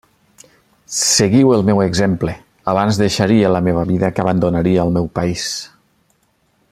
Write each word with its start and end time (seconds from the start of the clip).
Seguiu 0.99 1.51
el 1.57 1.65
meu 1.67 1.81
exemple: 1.83 2.33
abans 2.73 2.99
deixaria 3.03 3.53
la 3.57 3.61
meva 3.69 3.85
vida 3.93 4.11
que 4.17 4.25
abandonaria 4.25 4.87
el 4.89 4.95
meu 4.97 5.11
país. 5.21 5.47